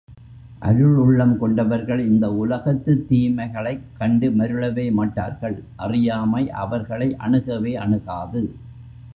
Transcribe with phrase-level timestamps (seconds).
[0.59, 8.43] அருள் உள்ளம் கொண்டவர்கள் இந்த உலகத்துத் தீமைகளைக் கண்டு மருளவே மாட்டார்கள் அறியாமை அவர்களை அணுகவே அணுகாது.